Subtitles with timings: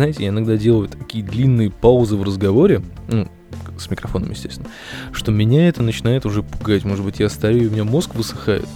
[0.00, 3.28] знаете, я иногда делаю такие длинные паузы в разговоре, ну,
[3.78, 4.66] с микрофоном, естественно,
[5.12, 6.84] что меня это начинает уже пугать.
[6.84, 8.66] Может быть, я старею, у меня мозг высыхает.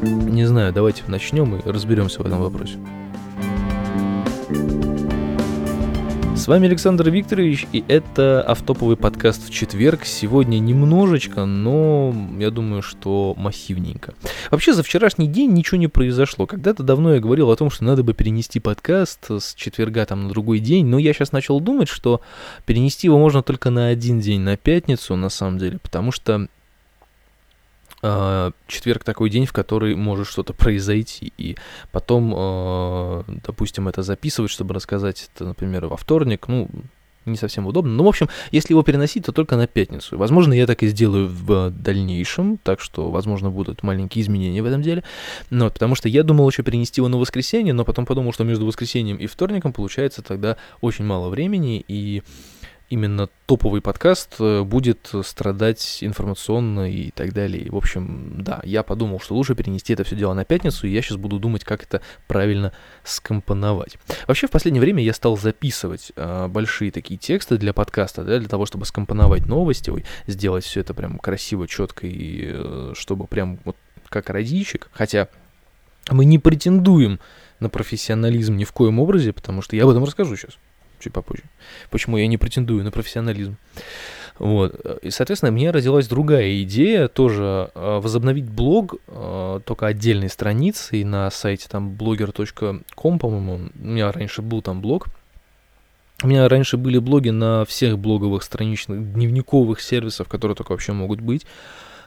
[0.00, 2.78] Не знаю, давайте начнем и разберемся в этом вопросе.
[6.42, 10.04] С вами Александр Викторович, и это автоповый подкаст в четверг.
[10.04, 14.12] Сегодня немножечко, но я думаю, что массивненько.
[14.50, 16.48] Вообще, за вчерашний день ничего не произошло.
[16.48, 20.30] Когда-то давно я говорил о том, что надо бы перенести подкаст с четверга там на
[20.30, 22.22] другой день, но я сейчас начал думать, что
[22.66, 26.48] перенести его можно только на один день, на пятницу, на самом деле, потому что
[28.66, 31.56] четверг такой день, в который может что-то произойти, и
[31.92, 36.68] потом, а, допустим, это записывать, чтобы рассказать это, например, во вторник, ну,
[37.24, 37.92] не совсем удобно.
[37.92, 40.18] Ну, в общем, если его переносить, то только на пятницу.
[40.18, 44.82] Возможно, я так и сделаю в дальнейшем, так что, возможно, будут маленькие изменения в этом
[44.82, 45.04] деле.
[45.50, 48.66] Но, потому что я думал еще перенести его на воскресенье, но потом подумал, что между
[48.66, 52.22] воскресеньем и вторником получается тогда очень мало времени, и
[52.92, 57.70] именно топовый подкаст э, будет страдать информационно и так далее.
[57.70, 61.00] В общем, да, я подумал, что лучше перенести это все дело на пятницу, и я
[61.00, 63.96] сейчас буду думать, как это правильно скомпоновать.
[64.26, 68.48] Вообще, в последнее время я стал записывать э, большие такие тексты для подкаста, да, для
[68.48, 73.58] того, чтобы скомпоновать новости, ой, сделать все это прям красиво, четко, и э, чтобы прям
[73.64, 73.76] вот
[74.10, 75.28] как родичек, хотя
[76.10, 77.20] мы не претендуем
[77.58, 80.58] на профессионализм ни в коем образе, потому что я об этом расскажу сейчас
[81.02, 81.42] чуть попозже.
[81.90, 83.56] Почему я не претендую на профессионализм.
[84.38, 84.74] Вот.
[85.02, 91.30] И, соответственно, мне родилась другая идея тоже а, возобновить блог, а, только отдельной страницей на
[91.30, 93.70] сайте там blogger.com, по-моему.
[93.74, 95.08] У меня раньше был там блог.
[96.22, 101.20] У меня раньше были блоги на всех блоговых страничных дневниковых сервисах, которые только вообще могут
[101.20, 101.46] быть.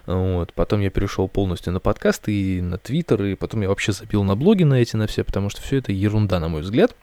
[0.06, 0.54] Вот.
[0.54, 4.36] Потом я перешел полностью на подкасты и на твиттер, и потом я вообще забил на
[4.36, 6.96] блоги на эти, на все, потому что все это ерунда, на мой взгляд.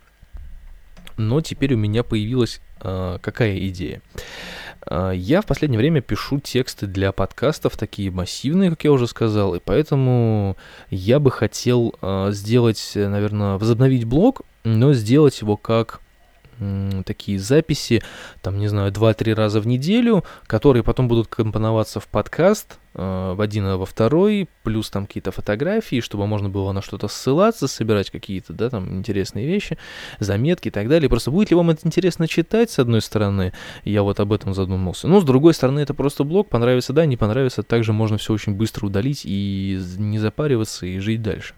[1.17, 4.00] Но теперь у меня появилась э, какая идея?
[4.89, 9.55] Э, я в последнее время пишу тексты для подкастов, такие массивные, как я уже сказал,
[9.55, 10.56] и поэтому
[10.91, 16.00] я бы хотел э, сделать, наверное, возобновить блог, но сделать его как
[17.05, 18.03] такие записи,
[18.41, 23.41] там, не знаю, 2-3 раза в неделю, которые потом будут компоноваться в подкаст, э, в
[23.41, 28.11] один, а во второй, плюс там какие-то фотографии, чтобы можно было на что-то ссылаться, собирать
[28.11, 29.78] какие-то, да, там, интересные вещи,
[30.19, 31.09] заметки и так далее.
[31.09, 33.53] Просто будет ли вам это интересно читать, с одной стороны,
[33.84, 35.09] я вот об этом задумался.
[35.09, 38.55] Ну, с другой стороны, это просто блог, понравится, да, не понравится, также можно все очень
[38.55, 41.55] быстро удалить и не запариваться и жить дальше.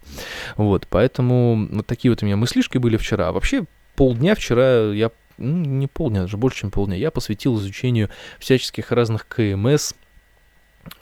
[0.57, 3.29] Вот, поэтому вот такие вот у меня мыслишки были вчера.
[3.29, 4.35] А вообще, полдня.
[4.35, 9.93] Вчера я, ну, не полдня, даже больше, чем полдня, я посвятил изучению всяческих разных КМС,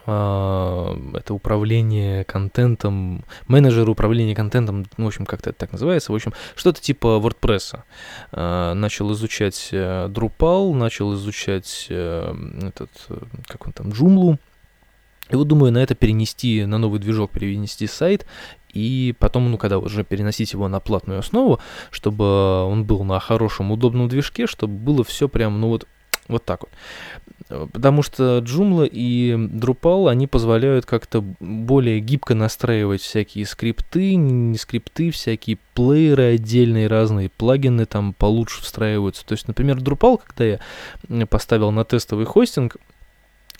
[0.05, 6.15] а, это управление контентом, менеджер управления контентом, ну, в общем, как-то это так называется, в
[6.15, 7.81] общем, что-то типа WordPress.
[8.33, 14.39] А, начал изучать э, Drupal, начал изучать э, этот, э, как он там, Joomla,
[15.33, 18.27] и вот думаю на это перенести, на новый движок перенести сайт
[18.73, 21.61] и потом, ну, когда уже переносить его на платную основу,
[21.91, 25.87] чтобы он был на хорошем, удобном движке, чтобы было все прям, ну, вот,
[26.29, 26.71] вот так вот.
[27.73, 35.11] Потому что Joomla и Drupal, они позволяют как-то более гибко настраивать всякие скрипты, не скрипты,
[35.11, 39.27] всякие плееры отдельные, разные плагины там получше встраиваются.
[39.27, 40.59] То есть, например, Drupal, когда
[41.09, 42.77] я поставил на тестовый хостинг,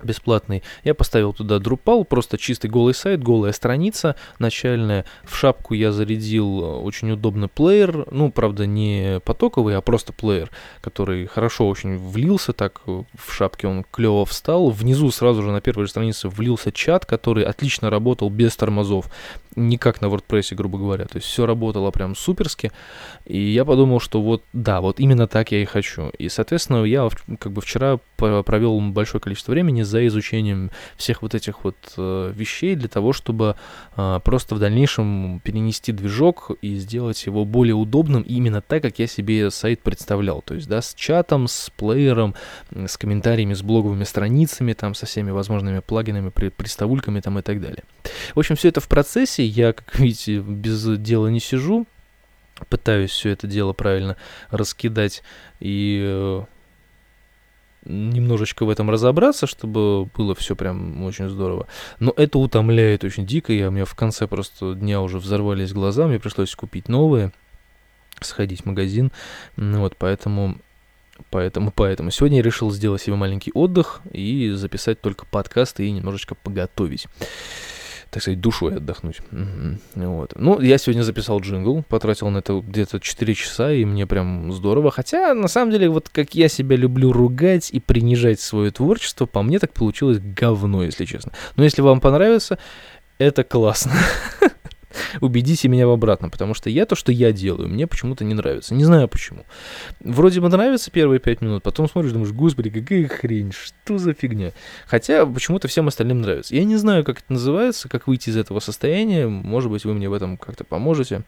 [0.05, 0.63] бесплатный.
[0.85, 5.05] Я поставил туда Drupal, просто чистый голый сайт, голая страница начальная.
[5.25, 10.51] В шапку я зарядил э, очень удобный плеер, ну, правда, не потоковый, а просто плеер,
[10.81, 14.71] который хорошо очень влился, так э, в шапке он клево встал.
[14.71, 19.11] Внизу сразу же на первой странице влился чат, который отлично работал без тормозов
[19.57, 21.05] не как на WordPress, грубо говоря.
[21.07, 22.73] То есть все работало прям суперски.
[23.25, 26.11] И я подумал, что вот да, вот именно так я и хочу.
[26.19, 31.65] И, соответственно, я как бы вчера провел большое количество времени за изучением всех вот этих
[31.65, 33.57] вот э, вещей для того, чтобы
[33.97, 39.07] э, просто в дальнейшем перенести движок и сделать его более удобным именно так, как я
[39.07, 40.43] себе сайт представлял.
[40.43, 42.35] То есть, да, с чатом, с плеером,
[42.75, 47.85] с комментариями, с блоговыми страницами, там, со всеми возможными плагинами, приставульками там и так далее.
[48.35, 49.45] В общем, все это в процессе.
[49.45, 51.87] Я, как видите, без дела не сижу.
[52.69, 54.17] Пытаюсь все это дело правильно
[54.51, 55.23] раскидать
[55.59, 56.43] и э,
[57.85, 61.67] немножечко в этом разобраться, чтобы было все прям очень здорово.
[61.99, 63.53] Но это утомляет очень дико.
[63.53, 67.33] Я, у меня в конце просто дня уже взорвались глаза, мне пришлось купить новые,
[68.21, 69.13] сходить в магазин.
[69.57, 70.59] Ну, вот, поэтому
[71.31, 76.35] Поэтому, поэтому сегодня я решил сделать себе маленький отдых и записать только подкасты и немножечко
[76.35, 77.07] поготовить.
[78.13, 79.21] Так сказать, душой отдохнуть.
[79.33, 80.05] Угу.
[80.07, 80.35] Вот.
[80.37, 84.91] Ну, я сегодня записал джингл, потратил на это где-то 4 часа, и мне прям здорово.
[84.91, 89.43] Хотя, на самом деле, вот как я себя люблю ругать и принижать свое творчество, по
[89.43, 91.33] мне так получилось говно, если честно.
[91.57, 92.59] Но если вам понравится,
[93.17, 93.93] это классно.
[95.21, 98.75] убедите меня в обратном, потому что я то, что я делаю, мне почему-то не нравится.
[98.75, 99.45] Не знаю почему.
[100.01, 104.53] Вроде бы нравится первые пять минут, потом смотришь, думаешь, господи, какая хрень, что за фигня.
[104.87, 106.55] Хотя почему-то всем остальным нравится.
[106.55, 110.09] Я не знаю, как это называется, как выйти из этого состояния, может быть, вы мне
[110.09, 111.23] в этом как-то поможете.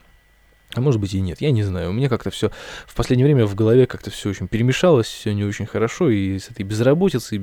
[0.74, 1.90] А может быть и нет, я не знаю.
[1.90, 2.50] У меня как-то все
[2.86, 6.50] в последнее время в голове как-то все очень перемешалось, все не очень хорошо, и с
[6.50, 7.40] этой безработицей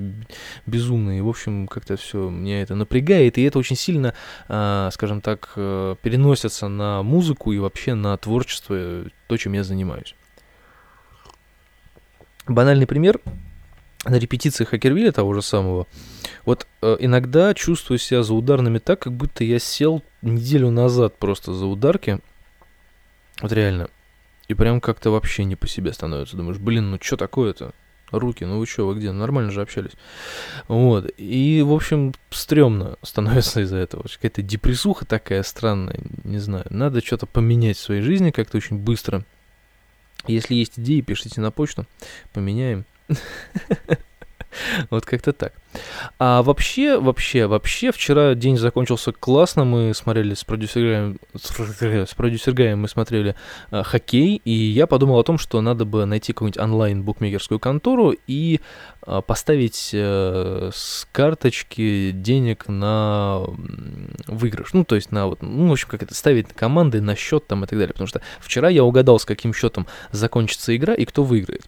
[0.66, 4.14] безумной, и, в общем, как-то все меня это напрягает, и это очень сильно,
[4.50, 10.16] а, скажем так, э, переносится на музыку и вообще на творчество, то, чем я занимаюсь.
[12.48, 13.22] Банальный пример.
[14.04, 15.86] На репетиции Хакервилля того же самого,
[16.44, 21.54] вот э, иногда чувствую себя за ударными так, как будто я сел неделю назад просто
[21.54, 22.20] за ударки,
[23.42, 23.90] вот реально.
[24.48, 26.38] И прям как-то вообще не по себе становится.
[26.38, 27.74] Думаешь, блин, ну что такое-то?
[28.12, 29.12] Руки, ну вы что, вы где?
[29.12, 29.92] Нормально же общались.
[30.68, 31.10] Вот.
[31.18, 34.04] И, в общем, стрёмно становится из-за этого.
[34.04, 36.66] Какая-то депрессуха такая странная, не знаю.
[36.70, 39.24] Надо что-то поменять в своей жизни как-то очень быстро.
[40.28, 41.86] Если есть идеи, пишите на почту,
[42.34, 42.86] поменяем.
[44.90, 45.54] Вот как-то так.
[46.20, 49.66] А вообще, вообще, вообще, вчера день закончился классно.
[49.66, 53.36] Мы смотрели с продюсером, с продюсергаем мы смотрели
[53.72, 58.60] э, хоккей, и я подумал о том, что надо бы найти какую-нибудь онлайн-букмекерскую контору и
[59.06, 63.42] э, поставить э, с карточки денег на
[64.28, 64.74] выигрыш.
[64.74, 67.64] Ну, то есть на вот, ну, в общем, как это, ставить команды на счет там
[67.64, 67.94] и так далее.
[67.94, 71.66] Потому что вчера я угадал, с каким счетом закончится игра и кто выиграет.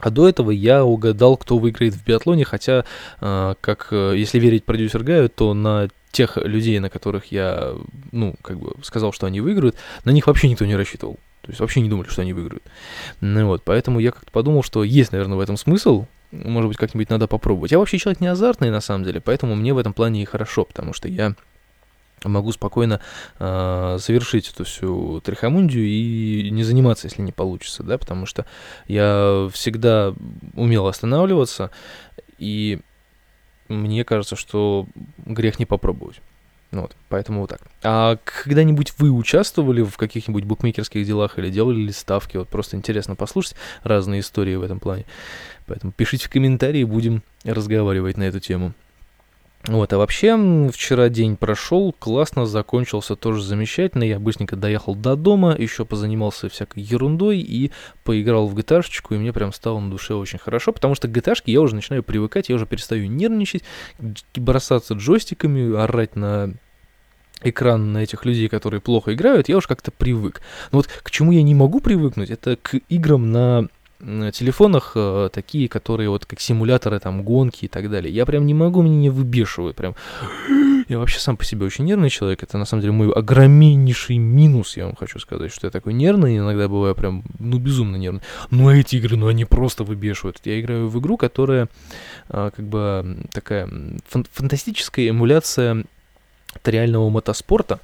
[0.00, 2.84] А до этого я угадал, кто выиграет в биатлоне, хотя,
[3.20, 7.74] э, как э, если верить продюсер Гаю, то на тех людей, на которых я,
[8.12, 11.18] ну, как бы сказал, что они выиграют, на них вообще никто не рассчитывал.
[11.42, 12.62] То есть вообще не думали, что они выиграют.
[13.20, 16.06] Ну вот, поэтому я как-то подумал, что есть, наверное, в этом смысл.
[16.30, 17.72] Может быть, как-нибудь надо попробовать.
[17.72, 20.64] Я вообще человек не азартный, на самом деле, поэтому мне в этом плане и хорошо,
[20.64, 21.34] потому что я
[22.24, 23.00] могу спокойно
[23.38, 28.46] э, завершить эту всю трихомундию и не заниматься, если не получится, да, потому что
[28.86, 30.14] я всегда
[30.54, 31.70] умел останавливаться,
[32.38, 32.80] и
[33.68, 34.86] мне кажется, что
[35.26, 36.20] грех не попробовать.
[36.70, 37.60] Ну вот, поэтому вот так.
[37.82, 42.36] А когда-нибудь вы участвовали в каких-нибудь букмекерских делах или делали ли ставки?
[42.36, 45.06] Вот просто интересно послушать разные истории в этом плане.
[45.66, 48.74] Поэтому пишите в комментарии, будем разговаривать на эту тему.
[49.64, 54.04] Вот, а вообще, вчера день прошел, классно закончился, тоже замечательно.
[54.04, 57.72] Я быстренько доехал до дома, еще позанимался всякой ерундой и
[58.04, 61.60] поиграл в gta и мне прям стало на душе очень хорошо, потому что gta я
[61.60, 63.62] уже начинаю привыкать, я уже перестаю нервничать,
[64.36, 66.54] бросаться джойстиками, орать на
[67.42, 70.40] экран на этих людей, которые плохо играют, я уже как-то привык.
[70.72, 73.68] Но вот к чему я не могу привыкнуть, это к играм на
[74.00, 78.12] телефонах э, такие, которые вот как симуляторы там гонки и так далее.
[78.12, 79.94] Я прям не могу, меня не выбешивают, прям.
[80.88, 82.42] Я вообще сам по себе очень нервный человек.
[82.42, 86.38] Это на самом деле мой огромнейший минус, я вам хочу сказать, что я такой нервный,
[86.38, 88.22] иногда бываю прям, ну, безумно нервный.
[88.50, 90.40] Но эти игры, ну, они просто выбешивают.
[90.44, 91.68] Я играю в игру, которая
[92.30, 93.68] а, как бы такая
[94.08, 95.84] фан- фантастическая эмуляция
[96.64, 97.80] реального мотоспорта.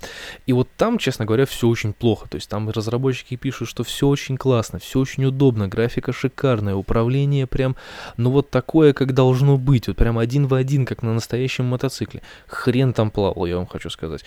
[0.46, 2.28] И вот там, честно говоря, все очень плохо.
[2.28, 7.46] То есть там разработчики пишут, что все очень классно, все очень удобно, графика шикарная, управление
[7.46, 7.76] прям,
[8.16, 9.88] ну вот такое, как должно быть.
[9.88, 12.22] Вот прям один в один, как на настоящем мотоцикле.
[12.46, 14.24] Хрен там плавал, я вам хочу сказать.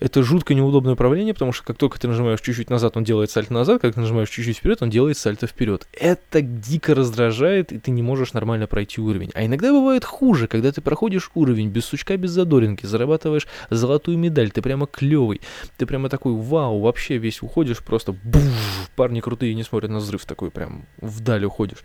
[0.00, 3.52] Это жутко неудобное управление, потому что как только ты нажимаешь чуть-чуть назад, он делает сальто
[3.52, 5.86] назад, как ты нажимаешь чуть-чуть вперед, он делает сальто вперед.
[5.92, 9.30] Это дико раздражает, и ты не можешь нормально пройти уровень.
[9.34, 14.50] А иногда бывает хуже, когда ты проходишь уровень без сучка, без задоринки, зарабатываешь золотую медаль,
[14.50, 15.42] ты прямо клевый,
[15.76, 20.24] ты прямо такой, вау, вообще весь уходишь, просто буф, парни крутые не смотрят на взрыв,
[20.24, 21.84] такой прям вдаль уходишь.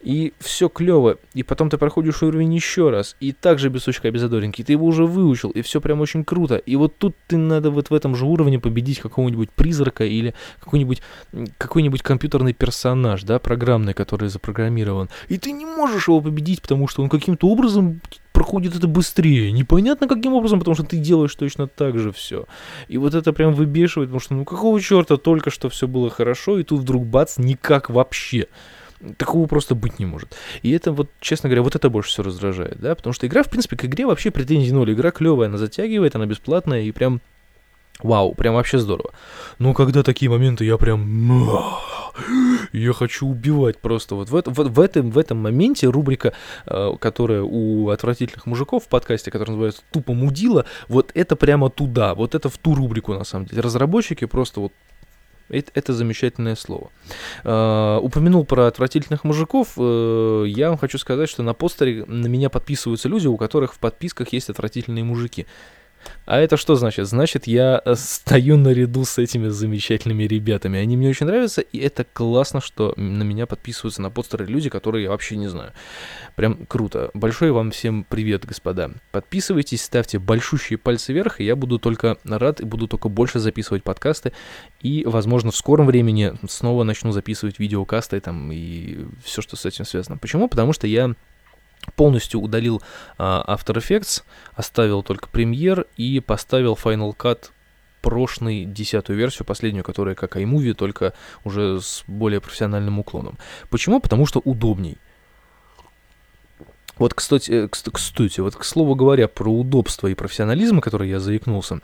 [0.00, 4.22] И все клево, и потом ты проходишь уровень еще раз, и также без сучка, без
[4.22, 6.56] задоринки, ты его уже выучил, и все прям очень круто.
[6.56, 11.02] И вот тут ты надо вот в этом же уровне победить какого-нибудь призрака или какой-нибудь
[11.58, 15.08] какой-нибудь компьютерный персонаж, да, программный, который запрограммирован.
[15.28, 18.00] И ты не можешь его победить, потому что он каким-то образом
[18.32, 19.52] проходит это быстрее.
[19.52, 22.46] Непонятно каким образом, потому что ты делаешь точно так же все.
[22.88, 26.58] И вот это прям выбешивает, потому что ну какого черта только что все было хорошо,
[26.58, 28.46] и тут вдруг бац, никак вообще.
[29.16, 30.36] Такого просто быть не может.
[30.62, 33.48] И это вот, честно говоря, вот это больше всего раздражает, да, потому что игра, в
[33.48, 34.92] принципе, к игре вообще претензий ноль.
[34.92, 37.20] Игра клевая, она затягивает, она бесплатная, и прям
[38.02, 39.10] Вау, прям вообще здорово.
[39.58, 41.38] Но когда такие моменты, я прям...
[42.72, 44.14] Я хочу убивать просто.
[44.14, 46.32] Вот в, вот в, этом, в этом моменте рубрика,
[46.66, 52.14] э, которая у отвратительных мужиков в подкасте, которая называется «Тупо мудила», вот это прямо туда,
[52.14, 53.62] вот это в ту рубрику, на самом деле.
[53.62, 54.72] Разработчики просто вот
[55.50, 56.90] это, это замечательное слово.
[57.44, 59.72] Э, упомянул про отвратительных мужиков.
[59.76, 63.78] Э, я вам хочу сказать, что на постере на меня подписываются люди, у которых в
[63.78, 65.46] подписках есть отвратительные мужики.
[66.26, 67.06] А это что значит?
[67.06, 70.78] Значит, я э, стою наряду с этими замечательными ребятами.
[70.78, 75.04] Они мне очень нравятся, и это классно, что на меня подписываются на постеры люди, которые
[75.04, 75.72] я вообще не знаю.
[76.36, 77.10] Прям круто.
[77.14, 78.90] Большой вам всем привет, господа.
[79.10, 83.82] Подписывайтесь, ставьте большущие пальцы вверх, и я буду только рад и буду только больше записывать
[83.82, 84.32] подкасты.
[84.80, 89.84] И, возможно, в скором времени снова начну записывать видеокасты там и все, что с этим
[89.84, 90.16] связано.
[90.16, 90.48] Почему?
[90.48, 91.14] Потому что я
[91.96, 92.82] полностью удалил
[93.18, 94.22] а, After Effects,
[94.54, 97.50] оставил только Premiere и поставил Final Cut
[98.00, 101.12] прошлый, десятую версию, последнюю, которая как iMovie, только
[101.44, 103.38] уже с более профессиональным уклоном.
[103.68, 104.00] Почему?
[104.00, 104.98] Потому что удобней.
[106.96, 111.80] Вот, кстати, кстати, вот к слову говоря про удобство и профессионализм, который я заикнулся,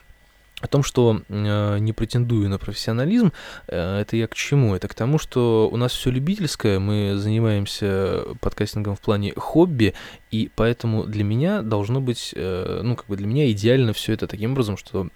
[0.60, 3.32] о том, что э, не претендую на профессионализм,
[3.68, 4.74] э, это я к чему?
[4.74, 9.94] Это к тому, что у нас все любительское, мы занимаемся подкастингом в плане хобби,
[10.30, 14.26] и поэтому для меня должно быть, э, ну, как бы для меня идеально все это
[14.26, 15.08] таким образом, что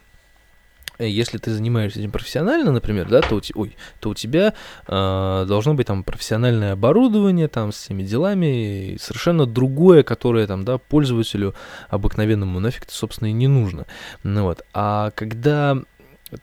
[1.07, 4.55] если ты занимаешься этим профессионально, например, да, то у, ой, то у тебя
[4.87, 10.79] э, должно быть там профессиональное оборудование там с всеми делами, совершенно другое, которое там, да,
[10.79, 11.55] пользователю
[11.89, 13.87] обыкновенному нафиг, собственно, и не нужно.
[14.23, 14.63] Ну вот.
[14.73, 15.79] А когда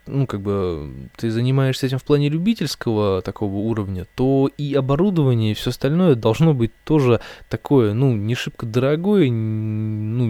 [0.06, 5.54] ну, как бы, ты занимаешься этим в плане любительского такого уровня, то и оборудование, и
[5.54, 10.28] все остальное должно быть тоже такое, ну, не шибко дорогое, ну,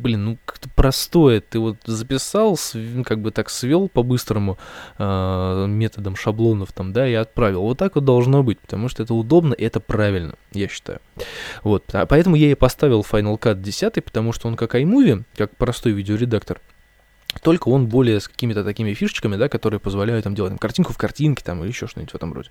[0.00, 1.40] блин, ну, как-то простое.
[1.40, 4.58] Ты вот записал, ну, как бы так свел по-быстрому
[4.98, 7.62] э, методом шаблонов там, да, и отправил.
[7.62, 11.00] Вот так вот должно быть, потому что это удобно и это правильно, я считаю.
[11.62, 15.56] Вот, а поэтому я и поставил Final Cut 10, потому что он как iMovie, как
[15.56, 16.60] простой видеоредактор,
[17.42, 20.98] только он более с какими-то такими фишечками, да, которые позволяют там делать там, картинку в
[20.98, 22.50] картинке там или еще что-нибудь в этом роде.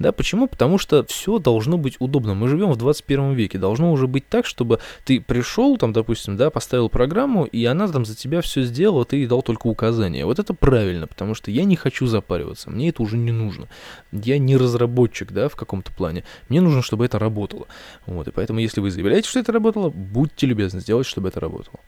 [0.00, 0.48] Да, почему?
[0.48, 2.34] Потому что все должно быть удобно.
[2.34, 3.58] Мы живем в 21 веке.
[3.58, 8.04] Должно уже быть так, чтобы ты пришел, там, допустим, да, поставил программу, и она там
[8.04, 10.26] за тебя все сделала, ты дал только указания.
[10.26, 12.68] Вот это правильно, потому что я не хочу запариваться.
[12.68, 13.68] Мне это уже не нужно.
[14.10, 16.24] Я не разработчик, да, в каком-то плане.
[16.48, 17.66] Мне нужно, чтобы это работало.
[18.06, 21.78] Вот, и поэтому, если вы заявляете, что это работало, будьте любезны сделать, чтобы это работало.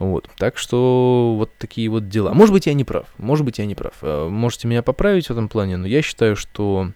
[0.00, 2.32] Вот, так что вот такие такие вот дела.
[2.32, 3.94] Может быть, я не прав, может быть, я не прав.
[4.02, 6.92] Э, можете меня поправить в этом плане, но я считаю, что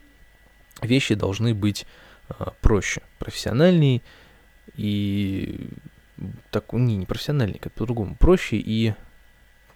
[0.83, 1.87] вещи должны быть
[2.29, 4.01] э, проще, профессиональнее
[4.77, 5.69] и
[6.51, 8.95] так, не, не профессиональнее, как по-другому, проще и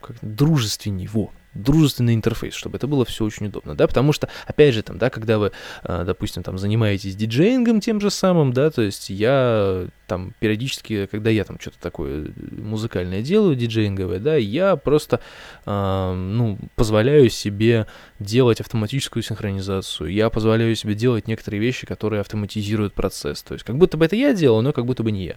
[0.00, 4.74] как дружественней, во, дружественный интерфейс, чтобы это было все очень удобно, да, потому что, опять
[4.74, 8.82] же, там, да, когда вы, а, допустим, там, занимаетесь диджеингом тем же самым, да, то
[8.82, 15.20] есть я там периодически, когда я там что-то такое музыкальное делаю, диджеинговое, да, я просто,
[15.64, 17.86] э, ну, позволяю себе
[18.18, 23.78] делать автоматическую синхронизацию, я позволяю себе делать некоторые вещи, которые автоматизируют процесс, то есть как
[23.78, 25.36] будто бы это я делал, но как будто бы не я.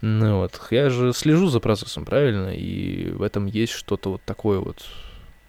[0.00, 4.58] Ну, вот, я же слежу за процессом, правильно, и в этом есть что-то вот такое
[4.58, 4.84] вот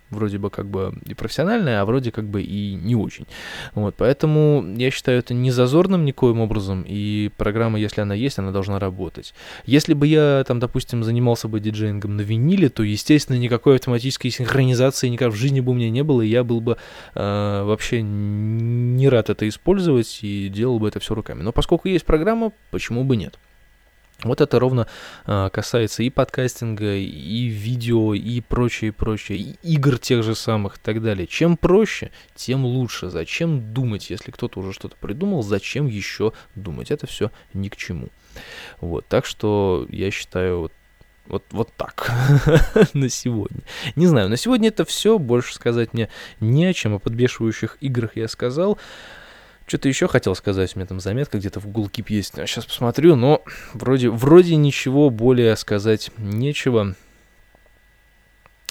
[0.09, 3.25] вроде бы как бы и профессиональная, а вроде как бы и не очень.
[3.73, 8.51] Вот, поэтому я считаю это не зазорным никоим образом, и программа, если она есть, она
[8.51, 9.33] должна работать.
[9.65, 15.07] Если бы я там, допустим, занимался бы диджеингом на виниле, то, естественно, никакой автоматической синхронизации
[15.07, 16.77] никак в жизни бы у меня не было, и я был бы
[17.15, 21.41] э, вообще не рад это использовать и делал бы это все руками.
[21.41, 23.37] Но поскольку есть программа, почему бы нет?
[24.25, 24.87] Вот это ровно
[25.25, 30.79] а, касается и подкастинга, и видео, и прочее, прочее, и игр тех же самых и
[30.81, 31.27] так далее.
[31.27, 33.09] Чем проще, тем лучше.
[33.09, 36.91] Зачем думать, если кто-то уже что-то придумал, зачем еще думать?
[36.91, 38.09] Это все ни к чему.
[38.81, 40.71] Вот, так что я считаю вот
[41.27, 42.11] вот, вот так
[42.93, 43.61] на сегодня.
[43.95, 45.17] Не знаю, на сегодня это все.
[45.17, 46.93] Больше сказать мне не о чем.
[46.93, 48.77] О подбешивающих играх я сказал.
[49.65, 52.35] Что-то еще хотел сказать, у меня там заметка где-то в Keep есть.
[52.35, 53.43] Сейчас посмотрю, но
[53.73, 56.95] вроде, вроде ничего более сказать нечего.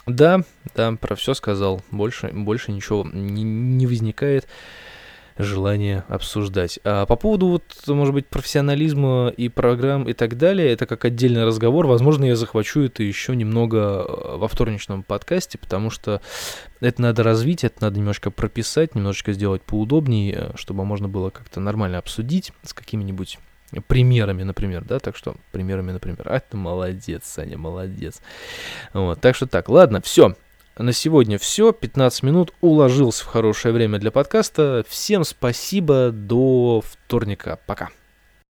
[0.07, 0.43] Да,
[0.75, 1.83] да, про все сказал.
[1.91, 4.47] Больше, больше ничего не, не возникает
[5.39, 6.79] желание обсуждать.
[6.85, 11.45] А по поводу, вот, может быть, профессионализма и программ и так далее, это как отдельный
[11.45, 11.87] разговор.
[11.87, 16.21] Возможно, я захвачу это еще немного э, во вторничном подкасте, потому что
[16.81, 21.99] это надо развить, это надо немножко прописать, немножечко сделать поудобнее, чтобы можно было как-то нормально
[21.99, 23.39] обсудить с какими-нибудь
[23.89, 28.21] примерами, например, да, так что примерами, например, а ты молодец, Саня, молодец.
[28.93, 30.35] Вот, так что так, ладно, все,
[30.77, 31.73] На сегодня все.
[31.73, 34.85] 15 минут уложился в хорошее время для подкаста.
[34.89, 36.11] Всем спасибо.
[36.11, 37.61] До вторника.
[37.67, 37.91] Пока.